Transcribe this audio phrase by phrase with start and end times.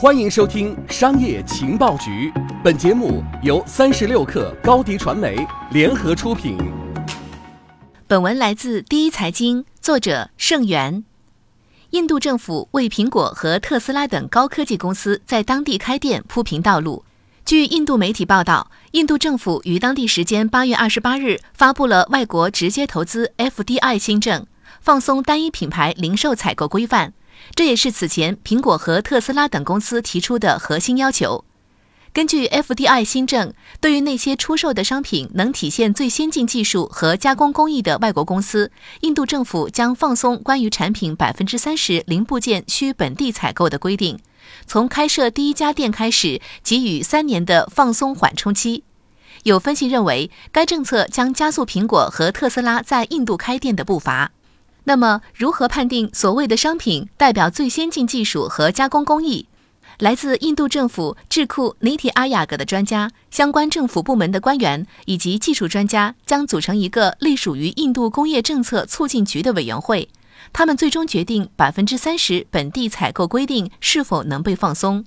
[0.00, 2.30] 欢迎收听《商业情报局》，
[2.62, 6.56] 本节目由三十六克高低传媒联合出品。
[8.06, 11.02] 本文来自第一财经，作者盛元。
[11.90, 17.04] 印度政府为苹果和特斯拉等高科技公司在当地开店铺平道路。
[17.44, 24.46] 据印度媒体报道，印度政府于当地时间八月二十八日发布了外国直接投资 FDI 新政，
[24.80, 27.14] 放松单一品牌零售采购规范。
[27.54, 31.44] 这也是此前苹果和特斯拉等公司提出的核心要求。
[32.12, 38.72] 根据 FDI 新政，对于那些出售的商品能体现最先进技术和加工工艺的外国公司，
[39.02, 44.18] 印度政府将放松关于产品百分之三十零部件需本地采购的规定，
[44.66, 48.82] 从开设第一家店开始给予三年的放松缓冲期。
[49.44, 54.32] 有分析认为，该政策将加速苹果和特斯拉在印度开店的步伐。
[54.88, 59.46] 那么，如何判定所谓的商品代表最先进技术和加工工艺？
[59.98, 70.08] 来自印度政府智库尼提阿雅格的专家、相关政府部门的官员以及技术专家将组成一个隶属于印度工业政策促进局的委员会，
[70.54, 75.04] 他们最终决定百分之三十本地采购规定是否能被放松。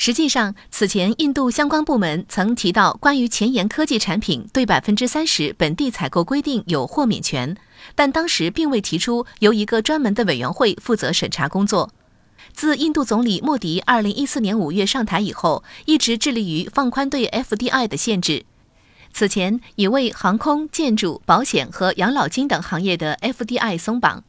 [0.00, 7.56] 实际上，此前印度相关部门曾提到，关于前沿科技产品对百分之三十本地采购规定有豁免权，
[7.96, 11.90] 但当时并未提出由一个专门的委员会负责审查工作。
[12.52, 18.44] 自印度总理莫迪二零一四年五月上台以后，一直致力于放宽对 FDI 的限制。
[19.12, 24.22] 此前已为航空、建筑、保险和养老金等行业的 FDI 松绑。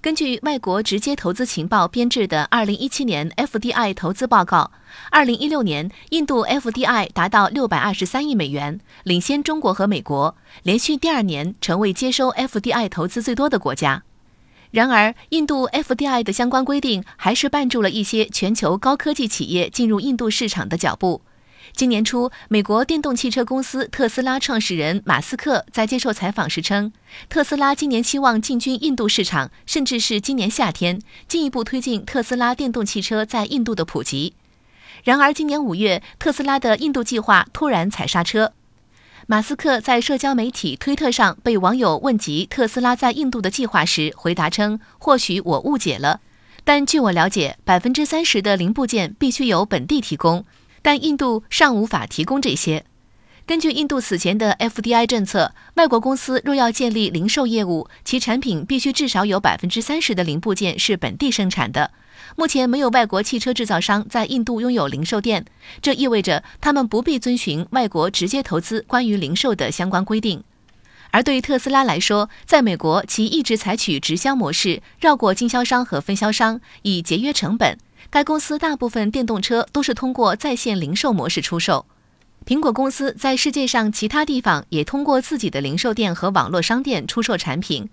[0.00, 4.70] 根据外国直接投资情报编制的二零一七年 FDI 投资报告，
[5.10, 14.04] 二零一六年印度 FDI 达到六百二十三亿美元，领先中国和美国，连续第二年成为接收 FDI 投资最多的国家。
[14.70, 21.22] 然而，印度 FDI 的相关规定还是绊住了一些全球高科技企业进入印度市场的脚步。
[21.72, 26.92] 今年初，美国电动汽车公司特斯拉创始人马斯克在接受采访时称，
[27.28, 34.34] 特斯拉今年期望进军印度市场，甚至是今年夏天进一步推进特斯拉电动汽车在印度的普及。
[35.04, 38.52] 然而，今年五月，特斯拉的印度计划突然踩刹车。
[39.26, 46.20] 马斯克在社交媒体推特上被网友问及特斯拉在印度的计划时，回答称：“或许我误解了，
[46.64, 50.44] 但据我了解，百分之三十的零部件必须由本地提供。”
[50.86, 52.84] 但印度尚无法提供这些。
[53.44, 61.90] 根据印度此前的 FDI 政策，外国公司若要建立零售业务，其产品必须至少有百分之三十的零部件是本地生产的。
[62.36, 65.44] 目前没有外国汽车制造商在印度拥有零售店，
[65.82, 70.44] 这意味着他们不必遵循外国直接投资关于零售的相关规定。
[71.10, 77.76] 而对于特斯拉来说，在美国其一直采取直销模式，绕过经销商和分销商，以节约成本。
[78.10, 81.86] 该公司大部分电动车都是通过在线零售模式出售。
[82.46, 87.88] 苹果公司在世界上其他地方也通过自己的零售店和网络商店出售产品，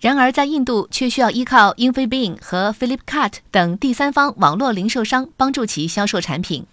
[0.00, 6.66] 然而在印度却需要依靠 Infibeam 和 Flipkart 等第三方网络零售商帮助其销售产品。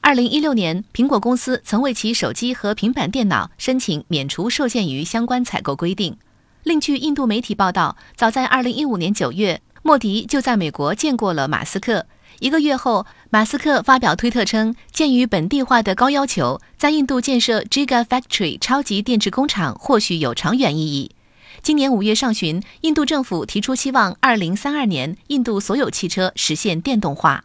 [0.00, 6.16] 二零一六年，苹果公司曾为其手机和平板电脑申请免除受限于相关采购规定。
[6.62, 12.06] 另据印度媒体报道，早在二零一五年九月，莫迪就在美国见过了马斯克。
[12.40, 21.12] 一个月后，马斯克发表推特称，鉴于本地化的高要求，在印度建设 Giga Factory 超级电池工厂或许有长远意义。
[21.62, 27.44] 今年五月上旬，印度政府提出希望二零三二年印度所有汽车实现电动化。